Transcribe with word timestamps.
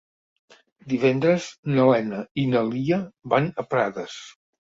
Divendres 0.93 1.45
na 1.73 1.85
Lena 1.89 2.23
i 2.45 2.47
na 2.55 2.65
Lia 2.71 2.99
van 3.37 3.53
a 3.53 3.67
Prades. 3.71 4.19